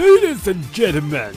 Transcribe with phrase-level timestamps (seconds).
[0.00, 1.32] Ladies and gentlemen，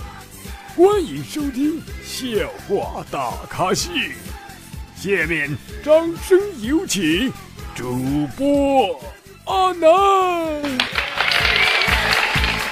[0.77, 3.89] 欢迎收听笑话大咖秀。
[4.95, 5.49] 下面
[5.83, 5.93] 掌
[6.25, 7.29] 声有请
[7.75, 8.97] 主播
[9.43, 9.89] 阿南。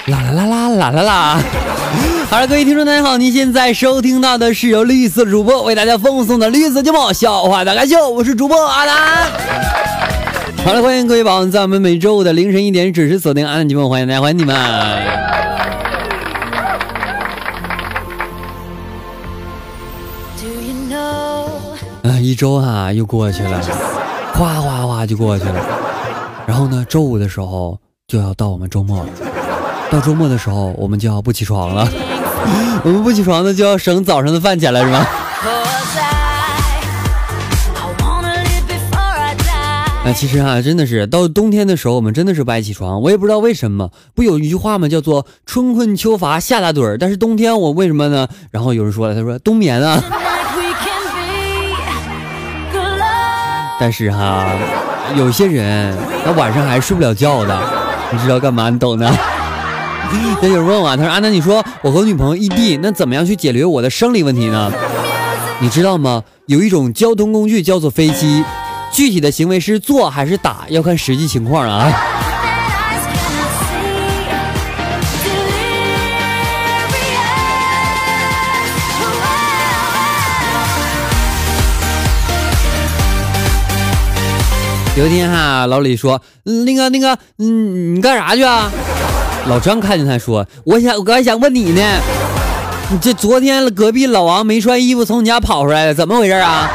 [0.07, 1.39] 啦啦啦啦啦啦啦！
[2.29, 9.29] 好了，各位听众，大家好，您现在收听到的是由绿色主播为大家奉送的绿色节目《笑话大咖秀》，我是主播阿南。
[10.63, 15.50] 好了，欢迎各位宝宝在我们每周五的凌晨一点准时锁定阿南节目，欢迎大家，欢迎你们！
[22.31, 23.62] 一周啊又过去了，
[24.34, 25.55] 哗哗哗就过去了。
[26.48, 27.77] 然后呢，周五的时候
[28.08, 29.09] 就要到我们周末了。
[29.91, 31.86] 到周末的时候，我们就要不起床了。
[32.86, 35.05] 我们不起床呢，就要省早上的饭钱了，是吗？
[40.05, 43.02] 那 其实啊，真的是到冬天的时候，我们真的是不爱起床。
[43.02, 43.89] 我也不知道为什么。
[44.16, 44.88] 不有一句话吗？
[44.88, 46.95] 叫做“春困秋乏夏打盹儿”。
[46.98, 48.30] 但是冬天我为什么呢？
[48.52, 50.02] 然后有人说了，他说冬眠啊。
[53.81, 54.45] 但是哈，
[55.15, 57.59] 有些人他晚上还睡不了觉的，
[58.11, 58.69] 你知道干嘛？
[58.69, 59.11] 你懂的。
[60.39, 64.71] 那有人问我，他说：“阿南，你说我和女朋友异地，那怎么样去解决我的生理问题呢？
[65.59, 66.21] 你知道吗？
[66.45, 68.43] 有一种交通工具叫做飞机，
[68.93, 71.91] 具体的行为是坐还是打，要看实际情况啊。”
[84.97, 88.70] 有一天哈，老李说：“那个那个，嗯，你干啥去啊？”
[89.48, 91.81] 老张看见他说：“我想，我刚才想问你呢，
[92.89, 96.70] 你这昨天隔壁老王没穿衣服从你家跑出来了，怎么回事啊？”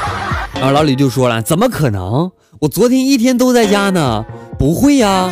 [0.57, 2.31] 然后老李就说了：“怎么可能？
[2.61, 4.25] 我昨天一天都在家呢，
[4.59, 5.31] 不会呀。”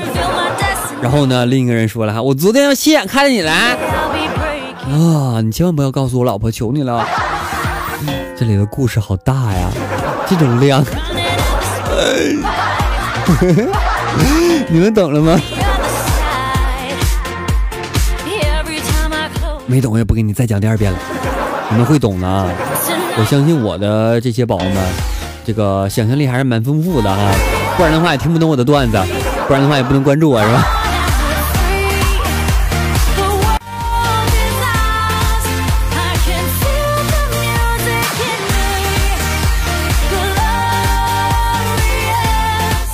[1.01, 3.77] 然后呢，另一个人说了：“我昨天要亲眼看见你来
[4.91, 7.03] 啊，你千万不要告诉我老婆，求你了。”
[8.37, 9.71] 这里的故事好大呀，
[10.29, 10.85] 这种量，
[14.69, 15.41] 你们懂了吗？
[19.67, 20.99] 没懂我也不给你再讲第二遍了，
[21.71, 22.47] 你们会懂的。
[23.17, 24.77] 我相信我的这些宝宝们，
[25.45, 27.33] 这个想象力还是蛮丰富的哈，
[27.77, 28.99] 不然的话也听不懂我的段子，
[29.49, 30.74] 不然的话也不能关注我，是吧？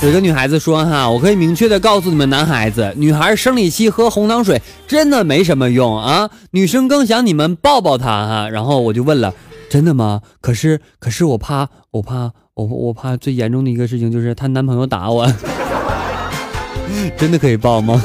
[0.03, 9.31] 有个女孩子说：“哈，我可以明确的告诉你们，男孩子、女孩生理期喝红糖水真的没什么用啊，女生更想你们抱抱她哈。”然后我就问了
[9.69, 10.21] ：“真的吗？
[10.41, 15.31] 可是，可是我怕，我怕，我我怕最严重的一个事情就是她男朋友打我，
[17.15, 18.01] 真的可以抱吗？”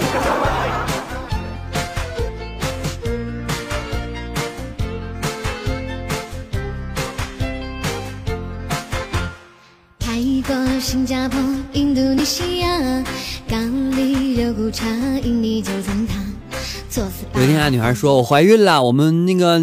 [17.34, 19.60] 有一天啊，女孩说：“我怀孕了，我们那个，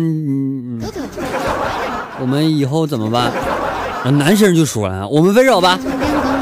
[2.20, 3.32] 我们以后怎么办？”
[4.04, 5.80] 然后男生就说了：“我们分手吧。”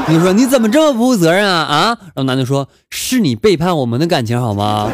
[0.08, 1.86] 你说你怎么这么不负责任啊啊！
[1.98, 4.90] 然后男的说：“是你背叛我们的感情好吗？”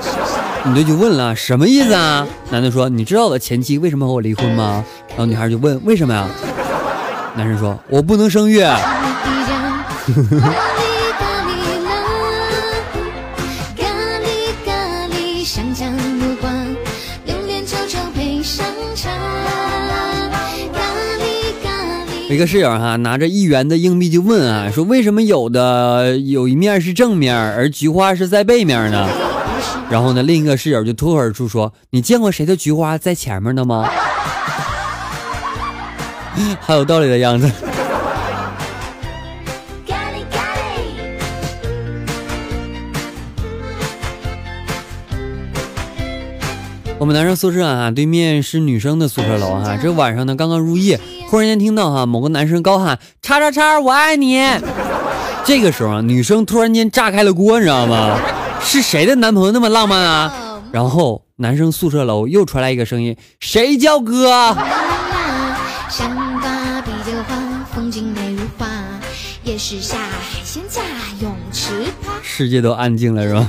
[0.65, 6.29] 女的就问了：“什么意思啊？”男的说：“你知道我的前妻为什么和我离婚吗？”然后女孩就问：“为什么呀？”
[7.37, 8.63] 男生说：“我不能生育。”
[22.29, 29.09] 一个室友哈拿着一元的硬币就问啊，说为什么有的有一面是正面，而菊花是在背面呢？
[29.91, 33.89] 然后呢，另一个室友就脱口而出说：“你见过谁的菊花在前面的吗？”
[36.61, 37.51] 好有道理的样子。
[46.99, 49.79] 我们男生宿舍啊，对面是女生的宿舍楼哈。
[49.81, 50.99] 这晚上呢，刚刚入夜，
[51.29, 54.41] 忽然间听到哈某个男生高喊“叉叉叉，我爱你”。
[55.47, 58.19] 这个时候啊，女生突然间炸开了锅，你知道吗？
[58.61, 60.61] 是谁的男朋友那么浪漫啊？
[60.73, 64.57] 然后男生宿舍楼又传来一个声音：“谁叫哥？”
[72.23, 73.49] 世界都安静了，是吧？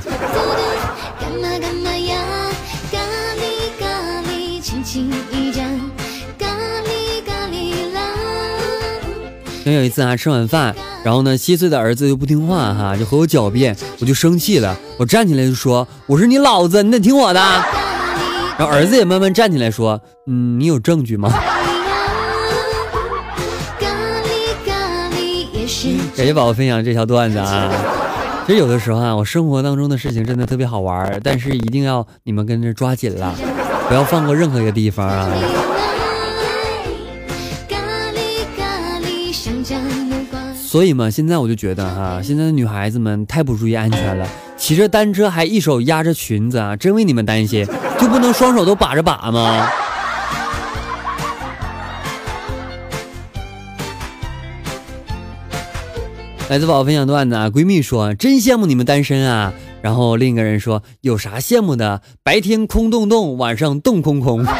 [9.64, 10.74] 有一次啊，吃晚饭，
[11.04, 17.40] 然后呢，七岁的儿子就不听话哈，就和我狡辩，我就生气了，我站起来就说：“我是你老子，你得听我的。”
[18.58, 21.32] 然后儿子也慢慢站起来说：“嗯，你有证据吗？”
[26.16, 27.72] 感谢宝宝分享这条段子啊！
[28.46, 33.34] 其实有的时候啊，我生活当中的事情真的特别好玩，但是一定要你们跟着抓紧了，
[33.88, 35.30] 不要放过任何一个地方啊！
[40.70, 44.24] 所以嘛，现在我就觉得哈，现在的女孩子们太不注意安全了，
[44.56, 47.66] 骑着单车还一手压着裙子啊，真为你们担心，
[47.98, 49.68] 就不能双手都把着把吗？
[56.48, 59.52] 来自宝宝分享段子啊，闺蜜说真羡慕你们单身啊。
[59.82, 62.00] 然后另一个人说有啥羡慕的？
[62.22, 64.46] 白天空洞洞，晚上洞空空。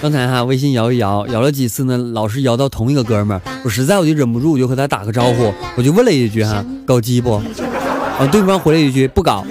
[0.00, 7.34] 刚才哈微信摇一摇，摇了几次呢，老是摇到同一个哥们儿，我实在我就忍不住，我就和他打个招呼，我就问了一句哈，搞基不？
[7.34, 9.44] 啊，对方回了一句不搞。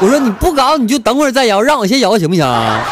[0.00, 2.82] 我说你不搞，你就等会儿再摇，让我先摇行不行啊？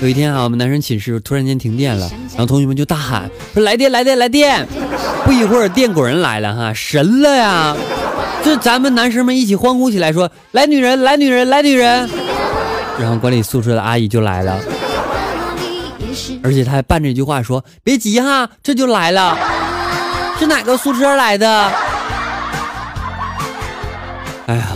[0.00, 4.64] 有一天啊，我们男生寝室突然间停电了，然后同学们就大喊说来电来电来电！
[5.24, 7.76] 不一会儿电果然来了哈，神了呀！
[8.44, 12.08] 这咱们男生们一起欢呼起来说来女人来女人来女人，
[12.96, 14.56] 然后管理宿舍的阿姨就来了。
[16.44, 19.36] 而且她还伴着一句话说：“别急哈，这就来了。
[20.38, 21.64] 是哪个宿舍来的？”
[24.46, 24.68] 哎呀！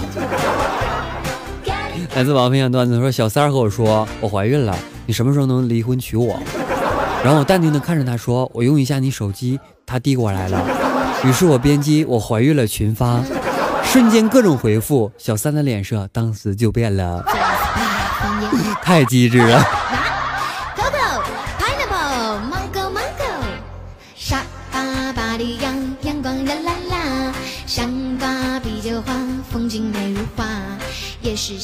[2.17, 4.77] 来自宝宝分享段子说：“小三和我说我怀孕了，
[5.07, 6.37] 你什么时候能离婚娶我？”
[7.25, 10.65] 然后我淡定的看着他说：“我用一下你手机。”他递过来了，
[11.25, 13.21] 于是我编辑我怀孕了群发，
[13.85, 17.23] 瞬间各种回复，小三的脸色当时就变了，
[18.83, 19.63] 太机智了。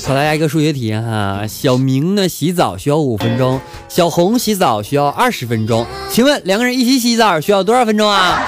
[0.06, 8.43] 考大家一个数学题哈，小明呢洗澡需要五分钟，小红洗澡需要二十分钟，请问两个人一起洗澡需要多少分钟啊？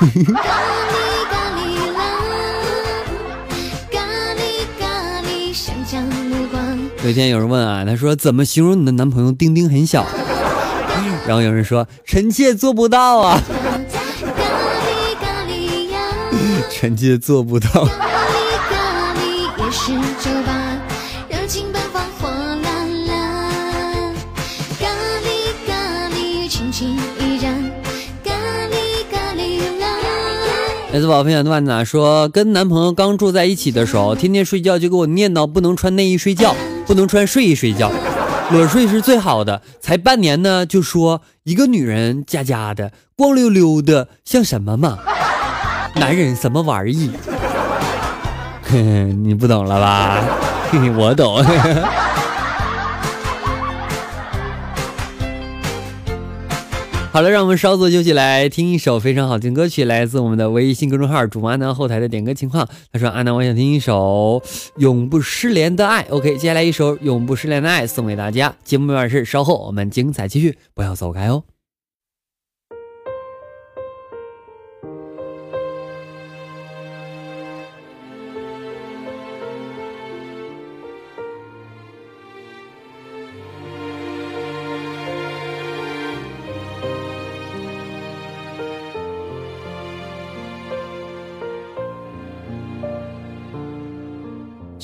[7.02, 10.06] 有一天有人问啊，他说怎么形容你的男朋友丁丁很小？
[11.26, 13.42] 然后有人说臣妾做不到啊，
[16.70, 17.88] 臣妾做不到。
[19.70, 20.52] 还是酒吧
[21.28, 24.12] 热情奔放火难了
[30.92, 37.92] 来自宝宝分享段子说，跟男朋友刚住在一起的时候，天天睡觉就给我念叨不能穿内衣睡觉，不能穿睡衣睡觉，
[38.50, 39.62] 裸睡是最好的。
[39.80, 44.98] 才半年呢，就说一个女人家家的光溜溜的像什么嘛？
[45.94, 47.12] 男人什么玩意？
[49.22, 50.22] 你不懂了吧？
[50.96, 51.42] 我懂。
[57.12, 62.68] 好了，让我们稍作休息，来听一首非常好听歌曲，来自我们的微信公众号主播安南后台的点歌情况。
[62.92, 64.40] 他说：“安南，我想听一首
[64.76, 66.04] 《永不失联的爱》。
[66.08, 68.54] ”OK，接下来一首《永不失联的爱》送给大家。
[68.62, 71.42] 节目完事，稍后我们精彩继续，不要走开哦。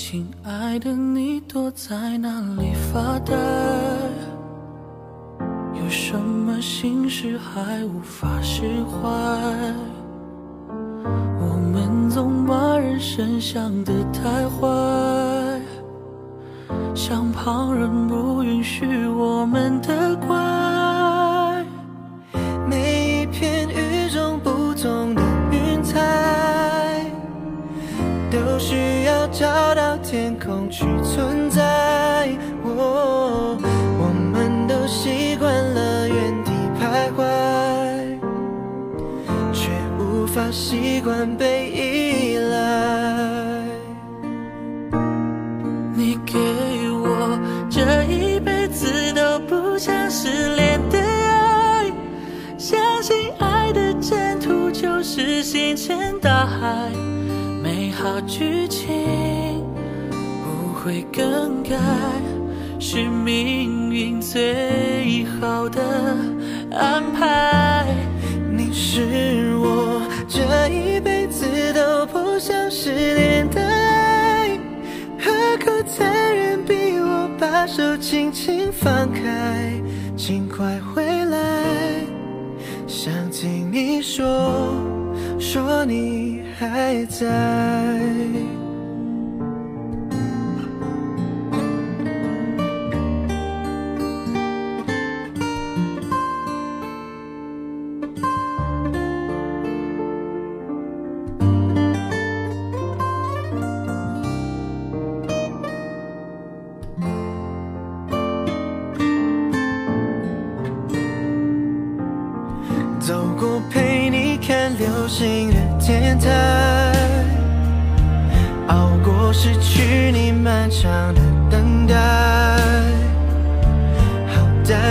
[0.08, 3.34] 亲爱的，你躲在哪里发呆？
[5.75, 9.08] 有什么心事还无法释怀？
[11.40, 15.60] 我们总把人生想得太坏，
[16.94, 20.65] 像旁人不允许我们的怪。
[29.38, 29.97] 找到。
[30.09, 32.28] 天空去存在，
[32.62, 33.59] 我
[34.33, 37.25] 们都习惯了原地徘徊，
[39.52, 43.64] 却无法习惯被依赖。
[45.97, 46.38] 你给
[46.93, 47.37] 我
[47.69, 51.93] 这一辈子都不想失联的爱，
[52.57, 56.93] 相信爱的征途就是星辰大海。
[57.98, 59.64] 好剧情，
[60.44, 61.74] 不会更改，
[62.78, 65.80] 是命运最好的
[66.70, 67.86] 安排。
[68.54, 74.58] 你是我这一辈子都不想失联的爱，
[75.18, 75.32] 何
[75.64, 79.72] 苦残忍逼我把手轻轻放开？
[80.18, 82.04] 请快回来，
[82.86, 84.74] 想听你说，
[85.38, 88.55] 说你还在。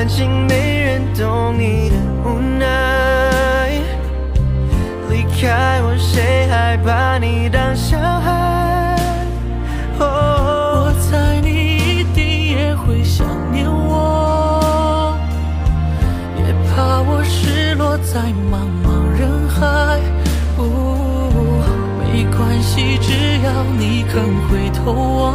[0.07, 2.65] 心没人懂你的无奈。
[5.09, 8.95] 离开我，谁还把你当小孩？
[9.99, 10.03] 哦，
[10.85, 12.23] 我猜你一定
[12.57, 15.17] 也会想念我。
[16.37, 18.19] 也怕我失落在
[18.51, 19.99] 茫茫人海。
[20.57, 20.63] 哦，
[21.99, 22.03] 没
[22.35, 23.11] 关系，只
[23.43, 23.47] 要
[23.77, 24.13] 你肯
[24.47, 25.33] 回头望，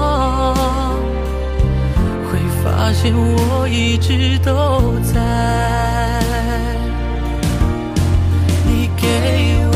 [2.63, 4.53] 发现我一直都
[5.03, 5.15] 在。
[8.67, 9.07] 你给
[9.73, 9.75] 我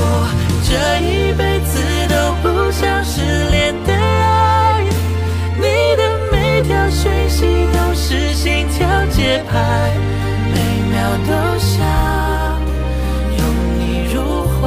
[0.63, 1.73] 这一辈子
[2.09, 4.85] 都不想失联的爱，
[5.57, 9.53] 你的每条讯息都是心跳节拍，
[10.53, 10.57] 每
[10.91, 10.95] 秒
[11.27, 11.73] 都想
[13.39, 13.41] 拥
[13.79, 14.17] 你入
[14.61, 14.63] 怀，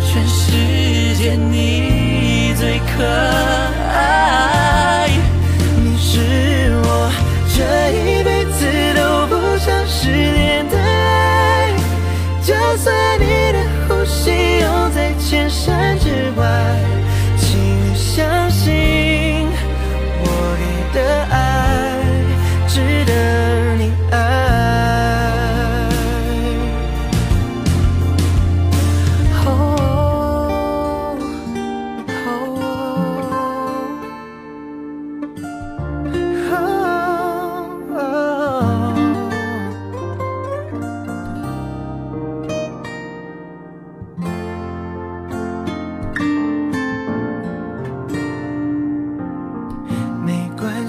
[0.00, 3.31] 全世界你最可爱。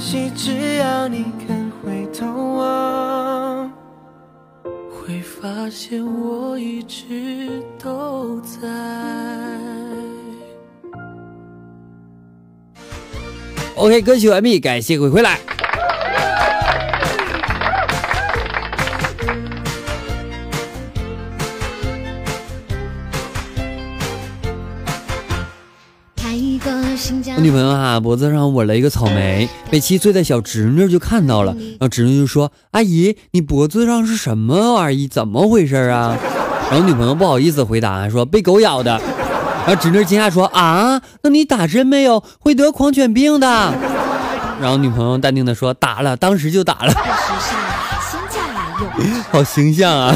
[0.04, 2.26] 没关系，只要你肯回头
[2.58, 3.72] 望，
[4.92, 8.68] 会发现我一直都在。
[13.76, 15.40] OK，歌曲完毕，感谢各位回来。
[27.36, 35.08] 我女朋友哈、脖子上纹了一个草莓，被七岁的小侄女就看到了，然后侄女就说：“阿姨，你脖子上是什么玩意？
[35.08, 36.16] 怎么回事啊？”
[36.70, 39.02] 然后女朋友不好意思回答说：“被狗咬的。”
[39.66, 42.24] 然后侄女惊讶说：“啊，那你打针没有？
[42.40, 43.48] 会得狂犬病的。”
[44.62, 46.94] 然后女朋友淡定的说：“打了，当时就打了。
[49.32, 50.16] 好形象啊。”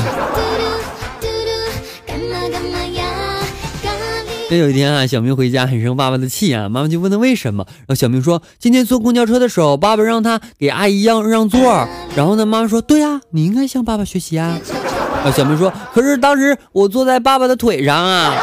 [4.49, 11.85] 这有一天啊，小明回家很生爸爸的气啊，妈妈就问他为什么，然后小明说，今天坐公交车的时候，爸爸让他给阿姨让让座，
[12.15, 14.57] 然后呢，妈妈说，对呀、你应该向爸爸学习啊。
[15.25, 18.33] 啊小明说，可是当时我坐在爸爸的腿上啊。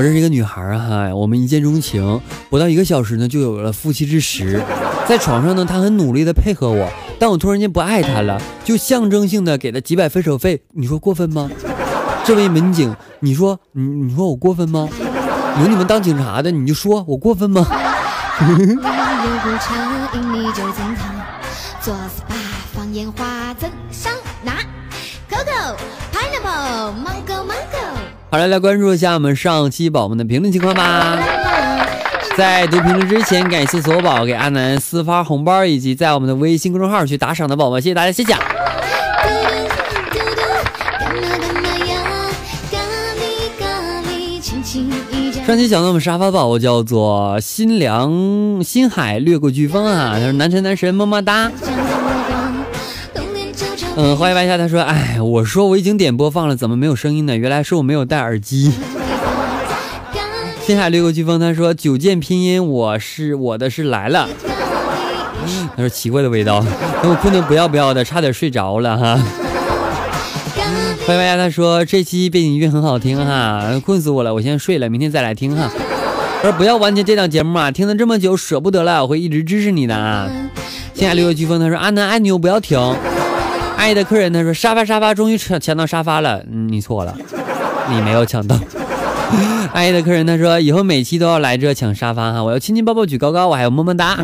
[0.00, 4.62] 我认识一个女孩啊，哈，我们一见钟情，不到一个小时呢，就有了夫妻之实。
[5.06, 6.88] 在床上呢，她很努力的配合我，
[7.18, 11.50] 但我突然间不爱她了，就象征性的给她几百分手费，你说过分吗？
[12.24, 14.88] 这位民警，你说你你说我过分吗？
[15.60, 17.66] 有你们当警察的，你就说我过分吗？
[22.94, 24.54] 烟花怎上拿
[25.30, 25.76] ？Coco
[26.10, 27.99] Pineapple Mango Mango。
[28.30, 31.18] 好了，来关注一下我们上期宝宝们的评论情况吧。
[32.36, 38.32] 在读评论之前，感谢所有宝宝给阿南私发红包，以及在我们的微信公众号去打赏的宝宝，谢谢大家，谢谢。
[45.44, 51.50] 上期讲到我们沙发宝宝叫做新凉新海掠过飓风啊，他说男神男神么么哒。
[54.02, 57.36] 嗯，欢迎白夏，他说哎，我说我已经点播放了，怎么没有声音呢？
[57.36, 58.72] 原来是我没有戴耳机。
[60.62, 64.26] 新海掠过飓风，他说九剑拼音我是我的是来了。
[65.76, 66.64] 他说奇怪的味道，
[67.02, 69.20] 我困得不要不要的，差点睡着了哈。
[71.06, 75.70] 欢迎大家，他说这期背景音乐很好听哈，困死我了，我先睡了，明天再来听哈。
[76.40, 80.26] 他说不要完结这档节目啊，听了这么久舍不得了，我会一直支持你的啊。
[80.94, 82.78] 新海六月飓风，他说阿南爱你，我不要停。
[83.80, 87.16] 爱的客人，他说沙发沙发终于抢抢到沙发了，嗯，你错了，
[87.88, 88.54] 你没有抢到。
[89.72, 94.18] 爱的客人，他说以后每期都要来这抢沙发哈，我要亲亲抱抱举高高，我还有么么哒。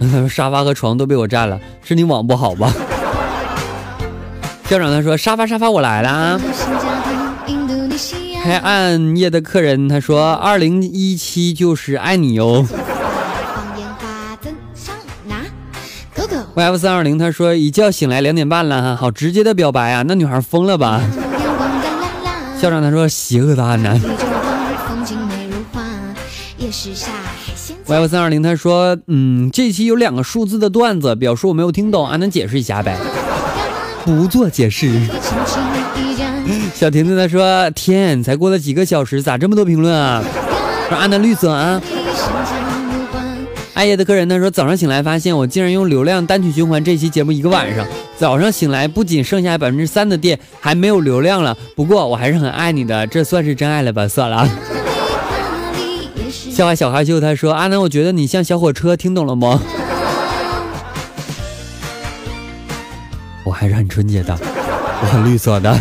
[0.28, 2.74] 沙发和床都被我占了，是你网不好吧？
[4.68, 6.40] 校长他说沙发沙发我来了啊。
[8.42, 12.66] 还暗夜的客人他说二零一七就是爱你哟。
[16.56, 21.00] YF 三二零他说一觉醒来两点半了哈，好直接的表白啊，那女孩疯了吧？
[22.60, 24.00] 校长他说邪恶的阿南。
[27.86, 32.96] YF 三二零他说嗯，这期有两个数字的段子，表示我没有听懂，阿南解释一下呗。
[34.04, 34.88] 不做解释。
[36.72, 40.22] 小婷子他说：“天，才过了几个小时，咋这么多评论啊？”
[40.88, 41.80] 说按的绿色啊。
[43.74, 47.84] 爱叶的客人呢说：“早上醒来发现我竟然用流量单曲循环这期节目一个晚上。
[48.16, 51.56] 早上醒来不仅剩下百分之三的电，还没有流量了。
[51.74, 54.06] 不过我还是很爱你的，这算是真爱了吧？
[54.06, 54.48] 算了。”
[56.30, 59.60] 笑话小害羞他说：“阿南，我觉得你像小火车，听懂了吗？”
[63.44, 65.76] 我还是很纯洁的，我很绿色的。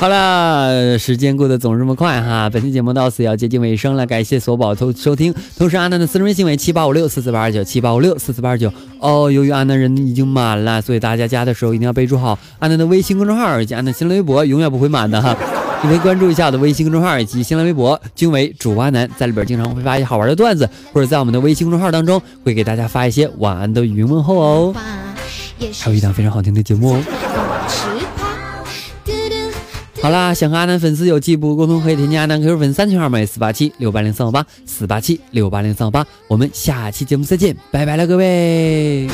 [0.00, 15.36] 好了，时间过得总是这么快哈，本期节目到此要接近尾声了，感谢索宝收收听，同时阿南的私人微信为七八五六四四八二九七八五六四四八二九哦，由于阿南人已经满了，所以大家加的时候一定要备注好阿南的微信公众号以及阿南新浪微博，永远不会满的哈。
[15.82, 24.74] 你可以关注一下我的微信公众号以及新浪微博，均为主播阿南，在里边经常会发一些好玩的段子，或者在我们的微信公众号当中会给大家发一些晚安的语音问候哦。
[25.80, 27.02] 还有一档非常好听的节目哦。
[30.00, 36.06] 好啦，想和阿南粉丝有进一步沟通，可以添加阿南 QQ 粉三群号码四八七六八零三五八四八七六八零三五八。
[36.28, 39.08] 我们下期节目再见，拜拜了各位。